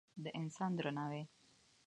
[0.23, 1.23] د انسان درناوی